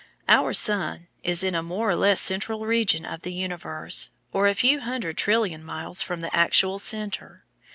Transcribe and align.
Our 0.27 0.51
sun 0.51 1.09
is 1.21 1.43
in 1.43 1.53
a 1.53 1.61
more 1.61 1.87
or 1.91 1.95
less 1.95 2.19
central 2.19 2.65
region 2.65 3.05
of 3.05 3.21
the 3.21 3.31
universe, 3.31 4.09
or 4.33 4.47
a 4.47 4.55
few 4.55 4.79
hundred 4.79 5.15
trillion 5.17 5.63
miles 5.63 6.01
from 6.01 6.21
the 6.21 6.35
actual 6.35 6.79
centre. 6.79 7.45